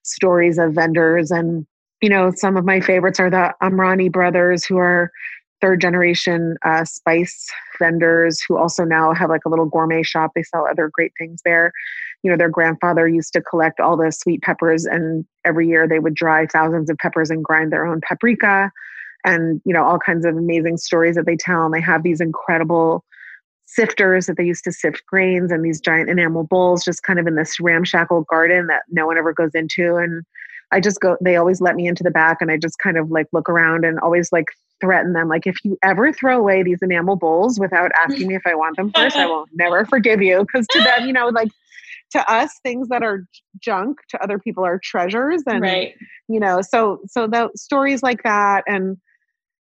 [0.04, 1.66] stories of vendors and
[2.02, 5.12] you know some of my favorites are the Amrani brothers who are
[5.62, 10.32] third generation uh, spice vendors who also now have like a little gourmet shop.
[10.34, 11.72] They sell other great things there.
[12.24, 16.00] You know their grandfather used to collect all the sweet peppers and every year they
[16.00, 18.72] would dry thousands of peppers and grind their own paprika.
[19.24, 21.66] And you know all kinds of amazing stories that they tell.
[21.66, 23.06] And they have these incredible
[23.66, 27.28] sifters that they used to sift grains and these giant enamel bowls just kind of
[27.28, 29.96] in this ramshackle garden that no one ever goes into.
[29.96, 30.26] And
[30.72, 33.12] i just go they always let me into the back and i just kind of
[33.12, 34.48] like look around and always like
[34.80, 38.42] threaten them like if you ever throw away these enamel bowls without asking me if
[38.46, 41.50] i want them first i will never forgive you because to them you know like
[42.12, 43.26] to us things that are
[43.60, 45.96] junk to other people are treasures and right.
[46.28, 48.98] you know so so the stories like that and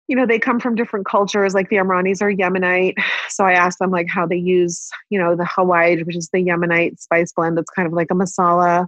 [0.08, 2.94] you know they come from different cultures like the Amranis are Yemenite
[3.28, 6.44] so I asked them like how they use you know the hawaij which is the
[6.44, 8.86] Yemenite spice blend that's kind of like a masala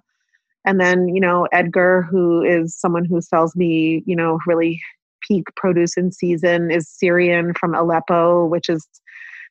[0.69, 4.81] and then you know Edgar who is someone who sells me you know really
[5.27, 8.87] peak produce in season is Syrian from Aleppo which is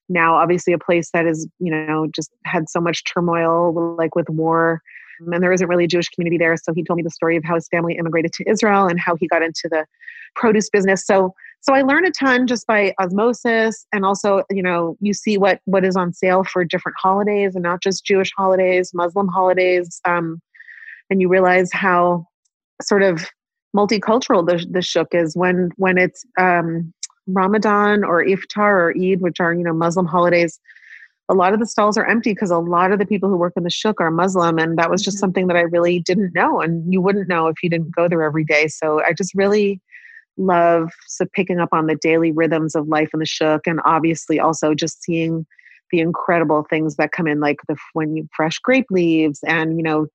[0.07, 4.29] now obviously a place that is you know just had so much turmoil like with
[4.29, 4.81] war.
[5.19, 7.43] And there isn't really a jewish community there so he told me the story of
[7.43, 9.85] how his family immigrated to israel and how he got into the
[10.35, 11.03] produce business.
[11.03, 15.39] So so i learned a ton just by osmosis and also you know you see
[15.39, 19.99] what what is on sale for different holidays and not just jewish holidays muslim holidays.
[20.05, 20.39] Um,
[21.09, 22.25] and you realize how
[22.81, 23.25] sort of
[23.75, 26.93] multicultural the, the shuk is when when it's um,
[27.27, 30.59] Ramadan or Iftar or Eid, which are, you know, Muslim holidays,
[31.29, 33.53] a lot of the stalls are empty because a lot of the people who work
[33.57, 34.57] in the shuk are Muslim.
[34.57, 35.21] And that was just mm-hmm.
[35.21, 36.61] something that I really didn't know.
[36.61, 38.67] And you wouldn't know if you didn't go there every day.
[38.67, 39.81] So I just really
[40.37, 44.39] love so picking up on the daily rhythms of life in the shuk and obviously
[44.39, 45.45] also just seeing
[45.91, 49.83] the incredible things that come in like the when you fresh grape leaves and you
[49.83, 50.05] know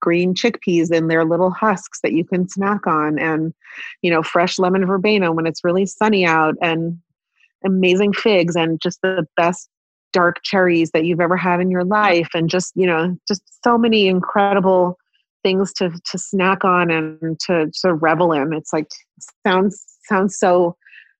[0.00, 3.52] green chickpeas in their little husks that you can snack on and
[4.02, 6.98] you know fresh lemon verbena when it's really sunny out and
[7.64, 9.68] amazing figs and just the best
[10.12, 13.76] dark cherries that you've ever had in your life and just you know just so
[13.76, 14.96] many incredible
[15.42, 18.52] things to to snack on and to to revel in.
[18.52, 18.88] It's like
[19.46, 20.76] sounds sounds so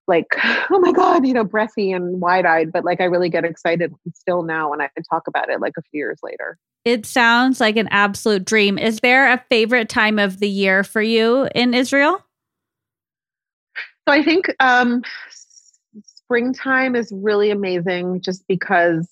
[0.09, 0.27] like
[0.71, 4.43] oh my god you know breathy and wide-eyed but like i really get excited still
[4.43, 7.77] now when i can talk about it like a few years later it sounds like
[7.77, 8.79] an absolute dream.
[8.79, 12.25] Is there a favorite time of the year for you in Israel?
[14.07, 15.03] So I think um,
[16.03, 19.07] springtime is really amazing just because,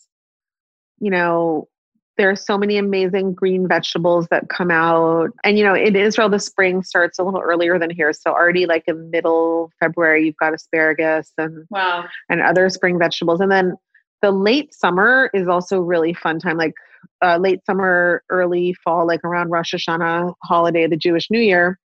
[1.01, 1.69] you know,
[2.17, 5.31] there are so many amazing green vegetables that come out.
[5.45, 8.13] And, you know, in Israel, the spring starts a little earlier than here.
[8.13, 12.05] So already like in middle February, you've got asparagus and, wow.
[12.31, 13.41] and other spring vegetables.
[13.41, 13.75] And then
[14.23, 16.57] the late summer is also really fun time.
[16.57, 16.75] Like
[17.23, 21.79] uh, late summer, early fall, like around Rosh Hashanah holiday, the Jewish New Year,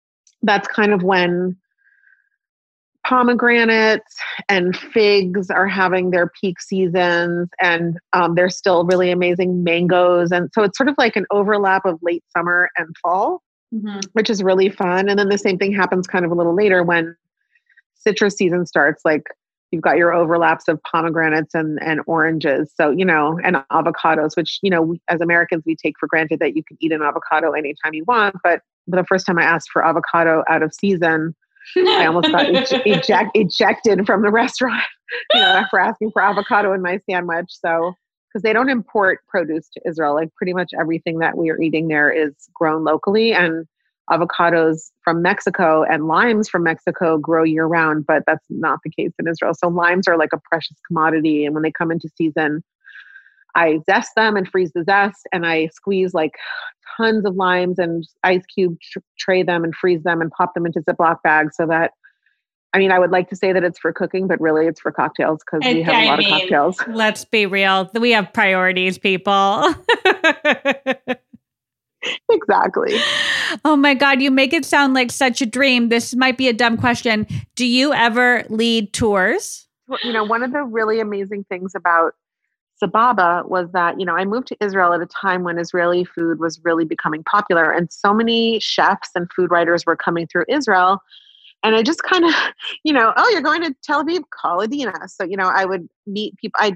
[0.44, 1.58] that's kind of when
[3.10, 4.16] pomegranates
[4.50, 10.48] and figs are having their peak seasons and um, there's still really amazing mangoes and
[10.54, 13.42] so it's sort of like an overlap of late summer and fall
[13.74, 14.00] mm-hmm.
[14.14, 16.84] which is really fun and then the same thing happens kind of a little later
[16.84, 17.16] when
[17.96, 19.24] citrus season starts like
[19.72, 24.60] you've got your overlaps of pomegranates and, and oranges so you know and avocados which
[24.62, 27.96] you know as americans we take for granted that you can eat an avocado anytime
[27.96, 31.34] you want but the first time i asked for avocado out of season
[31.78, 32.46] i almost got
[32.86, 34.84] eject, ejected from the restaurant
[35.34, 37.94] you know for asking for avocado in my sandwich so
[38.28, 41.88] because they don't import produce to israel like pretty much everything that we are eating
[41.88, 43.66] there is grown locally and
[44.10, 49.12] avocados from Mexico and limes from Mexico grow year round, but that's not the case
[49.20, 49.54] in Israel.
[49.54, 51.46] So limes are like a precious commodity.
[51.46, 52.64] And when they come into season,
[53.56, 56.34] I zest them and freeze the zest, and I squeeze like
[57.00, 60.66] tons of limes and ice cube tr- tray them and freeze them and pop them
[60.66, 61.92] into Ziploc bags so that.
[62.72, 64.92] I mean, I would like to say that it's for cooking, but really it's for
[64.92, 66.78] cocktails because we have I a lot mean, of cocktails.
[66.88, 67.90] Let's be real.
[67.96, 69.74] We have priorities, people.
[72.30, 72.96] exactly.
[73.66, 75.90] Oh my God, you make it sound like such a dream.
[75.90, 77.26] This might be a dumb question.
[77.56, 79.68] Do you ever lead tours?
[80.04, 82.14] You know, one of the really amazing things about
[82.82, 86.40] Sababa was that, you know, I moved to Israel at a time when Israeli food
[86.40, 91.00] was really becoming popular, and so many chefs and food writers were coming through Israel.
[91.62, 92.34] And I just kind of,
[92.84, 95.10] you know, oh, you're going to Tel Aviv, call Adeena.
[95.10, 96.58] So, you know, I would meet people.
[96.62, 96.74] I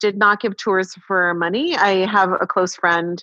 [0.00, 1.76] did not give tours for money.
[1.76, 3.22] I have a close friend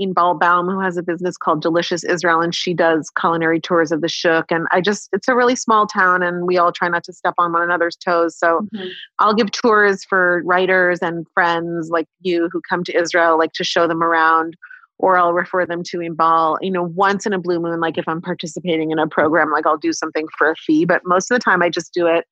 [0.00, 4.00] Inbal Baum, who has a business called Delicious Israel, and she does culinary tours of
[4.00, 4.50] the Shuk.
[4.50, 7.34] And I just, it's a really small town, and we all try not to step
[7.38, 8.38] on one another's toes.
[8.38, 8.88] So mm-hmm.
[9.18, 13.64] I'll give tours for writers and friends like you who come to Israel, like to
[13.64, 14.54] show them around,
[14.98, 16.58] or I'll refer them to Inbal.
[16.60, 19.66] You know, once in a blue moon, like if I'm participating in a program, like
[19.66, 20.84] I'll do something for a fee.
[20.84, 22.26] But most of the time, I just do it,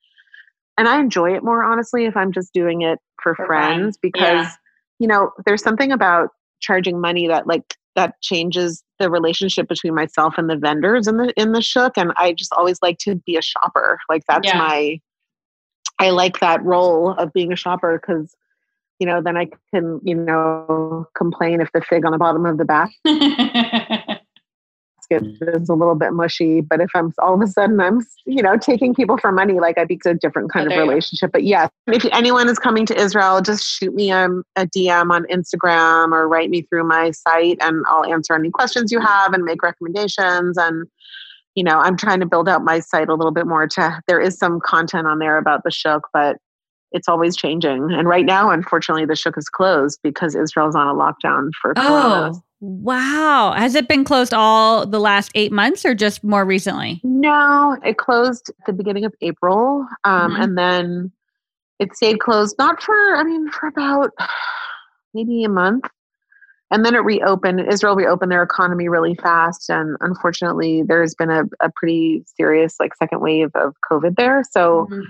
[0.76, 3.98] and I enjoy it more honestly if I'm just doing it for, for friends, friends
[4.00, 4.46] because.
[4.46, 4.50] Yeah.
[5.00, 6.28] You know, there's something about
[6.64, 11.32] charging money that like that changes the relationship between myself and the vendors in the
[11.36, 14.58] in the shuk and i just always like to be a shopper like that's yeah.
[14.58, 14.98] my
[15.98, 18.34] i like that role of being a shopper because
[18.98, 22.56] you know then i can you know complain if the fig on the bottom of
[22.56, 22.98] the basket
[25.08, 26.60] basket is a little bit mushy.
[26.60, 29.78] But if I'm all of a sudden I'm, you know, taking people for money, like
[29.78, 31.32] I think it's a different kind oh, of relationship.
[31.32, 35.10] But yes, if anyone is coming to Israel, just shoot me um, a, a DM
[35.10, 39.32] on Instagram or write me through my site and I'll answer any questions you have
[39.32, 40.56] and make recommendations.
[40.56, 40.86] And,
[41.54, 44.20] you know, I'm trying to build out my site a little bit more to, there
[44.20, 46.36] is some content on there about the Shuk, but
[46.94, 47.92] it's always changing.
[47.92, 51.82] And right now, unfortunately, the Shuk is closed because Israel's on a lockdown for oh.
[51.82, 52.32] Corona.
[52.60, 53.52] Wow.
[53.54, 57.00] Has it been closed all the last eight months or just more recently?
[57.02, 59.86] No, it closed at the beginning of April.
[60.04, 60.42] Um, mm-hmm.
[60.42, 61.12] And then
[61.78, 64.12] it stayed closed, not for, I mean, for about
[65.12, 65.84] maybe a month.
[66.70, 67.60] And then it reopened.
[67.70, 69.68] Israel reopened their economy really fast.
[69.68, 74.42] And unfortunately, there's been a, a pretty serious, like, second wave of COVID there.
[74.52, 75.02] So, mm-hmm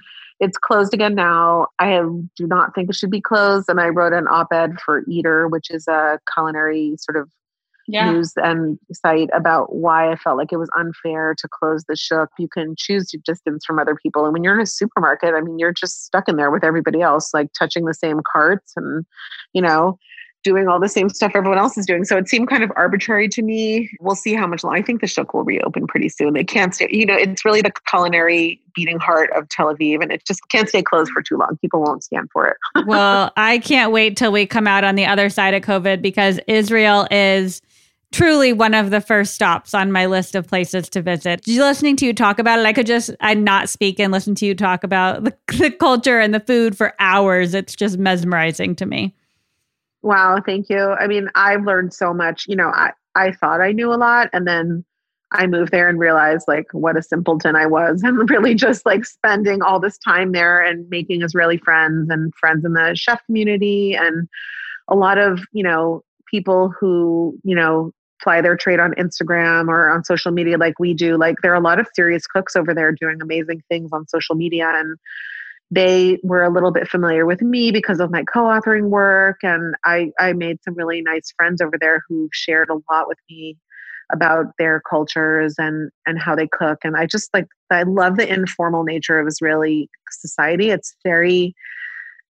[0.45, 1.69] it's closed again now.
[1.79, 2.01] I
[2.37, 3.69] do not think it should be closed.
[3.69, 7.31] And I wrote an op ed for Eater, which is a culinary sort of
[7.87, 8.11] yeah.
[8.11, 12.31] news and site about why I felt like it was unfair to close the shuk.
[12.39, 14.25] You can choose to distance from other people.
[14.25, 17.01] And when you're in a supermarket, I mean, you're just stuck in there with everybody
[17.01, 19.05] else, like touching the same carts and,
[19.53, 19.99] you know,
[20.45, 22.05] doing all the same stuff everyone else is doing.
[22.05, 23.91] So it seemed kind of arbitrary to me.
[23.99, 24.77] We'll see how much long.
[24.77, 26.35] I think the shuk will reopen pretty soon.
[26.35, 30.13] They can't stay, you know, it's really the culinary beating heart of Tel Aviv and
[30.13, 31.57] it just can't stay closed for too long.
[31.61, 32.57] People won't stand for it.
[32.87, 36.39] well, I can't wait till we come out on the other side of COVID because
[36.47, 37.63] Israel is
[38.13, 41.43] truly one of the first stops on my list of places to visit.
[41.43, 44.35] Just listening to you talk about it, I could just I not speak and listen
[44.37, 47.55] to you talk about the, the culture and the food for hours.
[47.55, 49.15] It's just mesmerizing to me.
[50.05, 50.91] Wow, thank you.
[50.91, 52.45] I mean, I've learned so much.
[52.47, 54.85] You know, I, I thought I knew a lot and then
[55.33, 59.07] I moved there and realized like what a simpleton I was and really just like
[59.07, 63.95] spending all this time there and making Israeli friends and friends in the chef community
[63.95, 64.29] and
[64.89, 67.91] a lot of, you know, people who, you know,
[68.23, 71.17] ply their trade on Instagram or on social media like we do.
[71.17, 74.35] Like there are a lot of serious cooks over there doing amazing things on social
[74.35, 74.99] media and
[75.75, 80.13] they were a little bit familiar with me because of my co-authoring work and I,
[80.19, 83.57] I made some really nice friends over there who shared a lot with me
[84.13, 86.79] about their cultures and and how they cook.
[86.85, 90.71] And i just like i love the informal nature of israeli society.
[90.71, 91.55] It's very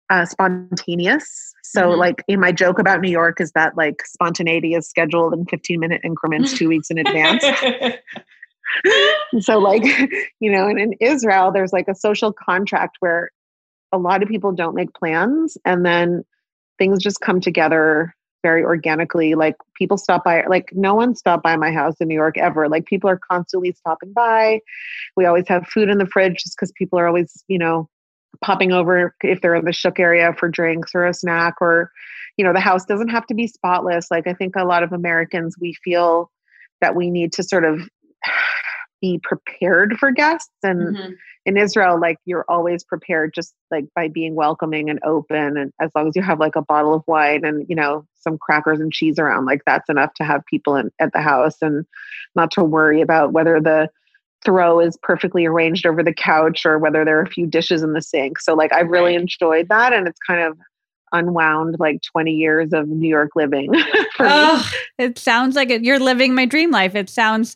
[0.09, 1.53] uh, spontaneous.
[1.63, 1.99] So mm-hmm.
[1.99, 5.79] like in my joke about new york is that like spontaneity is scheduled in 15
[5.79, 7.43] minute increments two weeks in advance
[9.39, 9.83] so like
[10.39, 13.31] you know and in israel there's like a social contract where
[13.91, 16.23] a lot of people don't make plans and then
[16.77, 18.13] things just come together
[18.43, 19.35] very organically.
[19.35, 22.69] Like people stop by like no one stopped by my house in new york ever.
[22.69, 24.61] Like people are constantly stopping by.
[25.15, 27.89] We always have food in the fridge just because people are always you know
[28.41, 31.91] popping over if they're in the shuk area for drinks or a snack or
[32.37, 34.11] you know the house doesn't have to be spotless.
[34.11, 36.31] Like i think a lot of americans we feel
[36.81, 37.81] that we need to sort of
[39.01, 40.51] be prepared for guests.
[40.63, 41.11] And mm-hmm.
[41.45, 45.91] in israel like you're always prepared just like by being welcoming and open and as
[45.95, 48.91] long as you have like a bottle of wine and you know some crackers and
[48.91, 51.85] cheese around like that's enough to have people in at the house and
[52.35, 53.89] not to worry about whether the
[54.45, 57.93] throw is perfectly arranged over the couch or whether there are a few dishes in
[57.93, 58.39] the sink.
[58.39, 60.57] So like i've really enjoyed that and it's kind of
[61.13, 63.71] unwound like 20 years of new york living
[64.19, 66.95] oh, it sounds like it, you're living my dream life.
[66.95, 67.55] It sounds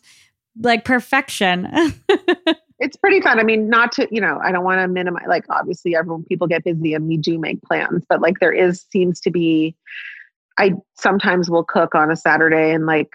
[0.60, 1.68] like perfection.
[2.78, 3.38] it's pretty fun.
[3.38, 6.46] I mean, not to, you know, I don't want to minimize, like, obviously, everyone, people
[6.46, 9.76] get busy and we do make plans, but like, there is, seems to be,
[10.58, 13.10] I sometimes will cook on a Saturday and like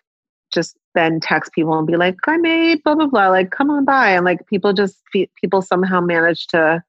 [0.51, 3.85] just then text people and be like, I made blah, blah, blah, like, come on
[3.85, 4.11] by.
[4.11, 6.81] And like, people just, people somehow manage to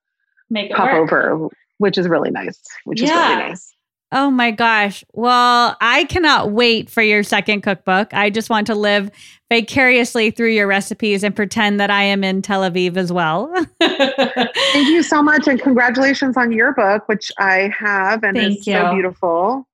[0.48, 1.12] make pop work.
[1.12, 3.06] over, which is really nice, which yeah.
[3.06, 3.74] is really nice.
[4.10, 5.04] Oh my gosh.
[5.12, 8.14] Well, I cannot wait for your second cookbook.
[8.14, 9.10] I just want to live
[9.50, 13.52] vicariously through your recipes and pretend that I am in Tel Aviv as well.
[13.80, 15.46] Thank you so much.
[15.46, 18.74] And congratulations on your book, which I have and Thank is you.
[18.74, 19.68] so beautiful.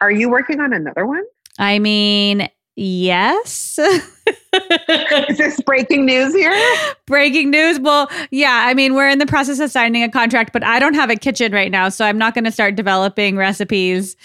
[0.00, 1.24] Are you working on another one?
[1.58, 2.48] I mean,
[2.80, 3.78] yes.
[3.78, 6.52] Is this breaking news here?
[7.06, 7.78] Breaking news.
[7.78, 10.94] Well, yeah, I mean, we're in the process of signing a contract, but I don't
[10.94, 11.88] have a kitchen right now.
[11.88, 14.16] So I'm not going to start developing recipes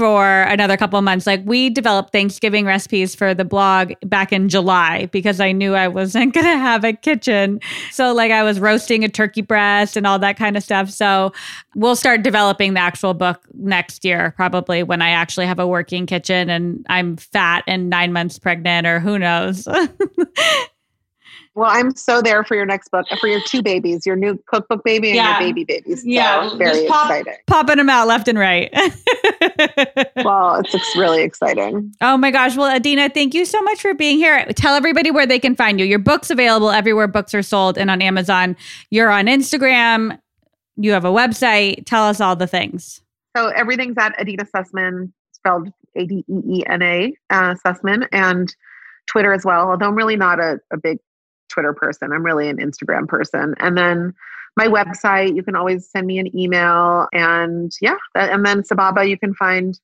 [0.00, 1.26] for another couple of months.
[1.26, 5.88] Like we developed Thanksgiving recipes for the blog back in July because I knew I
[5.88, 7.60] wasn't going to have a kitchen.
[7.90, 10.88] So like I was roasting a turkey breast and all that kind of stuff.
[10.88, 11.34] So
[11.74, 16.06] we'll start developing the actual book next year probably when I actually have a working
[16.06, 19.68] kitchen and I'm fat and 9 months pregnant or who knows.
[21.60, 24.82] Well, I'm so there for your next book, for your two babies, your new cookbook
[24.82, 25.38] baby and Yeah.
[25.38, 26.00] your baby babies.
[26.00, 27.34] So Yeah, very just pop- exciting.
[27.46, 28.72] Popping them out left and right.
[30.16, 31.94] Well, it's ex- really exciting.
[32.00, 32.56] Oh my gosh.
[32.56, 34.44] Well, Adeena, thank you so much for being here.
[34.54, 35.86] Tell everybody where they can find you.
[35.86, 38.56] Your book's available everywhere books are sold and on Amazon.
[38.90, 40.18] You're on Instagram.
[40.76, 41.84] You have a website.
[41.86, 43.02] Tell us all the things.
[43.36, 48.54] So everything's at Adeena Sussman, spelled A D E E N A uh, Sussman, and
[49.06, 49.70] Twitter as well.
[49.70, 50.98] Although I'm really not a, a big
[51.50, 53.54] Twitter person, I'm really an Instagram person.
[53.58, 54.14] And then
[54.56, 59.08] my website, you can always send me an email, and yeah, that, and then Sababa,
[59.08, 59.78] you can find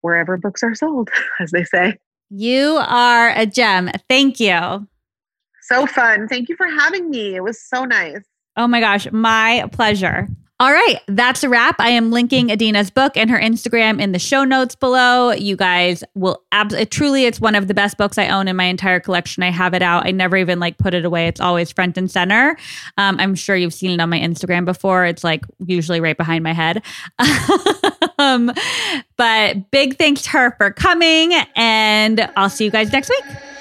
[0.00, 1.10] wherever books are sold,
[1.40, 1.98] as they say.
[2.30, 3.90] You are a gem.
[4.08, 4.88] Thank you.
[5.62, 6.28] So fun!
[6.28, 7.34] Thank you for having me.
[7.34, 8.24] It was so nice.
[8.56, 10.28] Oh my gosh, my pleasure.
[10.58, 11.76] All right, that's a wrap.
[11.78, 15.32] I am linking Adeena's book and her Instagram in the show notes below.
[15.32, 18.64] You guys will absolutely, truly, it's one of the best books I own in my
[18.64, 19.42] entire collection.
[19.42, 20.06] I have it out.
[20.06, 21.26] I never even like put it away.
[21.26, 22.56] It's always front and center.
[22.96, 25.04] Um, I'm sure you've seen it on my Instagram before.
[25.04, 26.82] It's like usually right behind my head.
[28.18, 28.50] um,
[29.18, 33.55] but big thanks to her for coming, and I'll see you guys next week.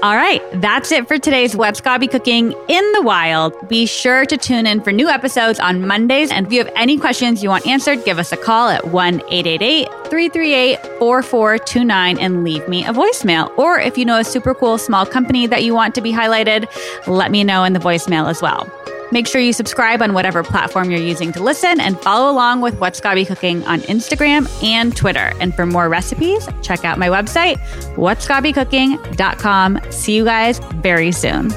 [0.00, 3.68] All right, that's it for today's What's Gaby Cooking in the Wild.
[3.68, 6.30] Be sure to tune in for new episodes on Mondays.
[6.30, 9.14] And if you have any questions you want answered, give us a call at 1
[9.28, 13.50] 888 338 4429 and leave me a voicemail.
[13.58, 16.68] Or if you know a super cool small company that you want to be highlighted,
[17.08, 18.70] let me know in the voicemail as well.
[19.10, 22.78] Make sure you subscribe on whatever platform you're using to listen and follow along with
[22.78, 25.32] What's Gaby Cooking on Instagram and Twitter.
[25.40, 27.56] And for more recipes, check out my website,
[27.96, 29.80] whatsgabycooking.com.
[29.90, 31.50] See you guys very soon.